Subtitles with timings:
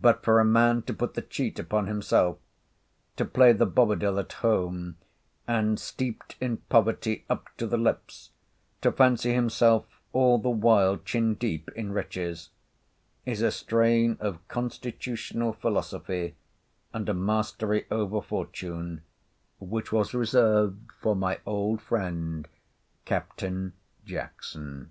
[0.00, 2.38] But for a man to put the cheat upon himself;
[3.16, 4.96] to play the Bobadil at home;
[5.46, 8.30] and, steeped in poverty up to the lips,
[8.80, 9.84] to fancy himself
[10.14, 12.48] all the while chin deep in riches,
[13.26, 16.36] is a strain of constitutional philosophy,
[16.94, 19.02] and a mastery over fortune,
[19.58, 22.48] which was reserved for my old friend
[23.04, 23.74] Captain
[24.06, 24.90] Jackson.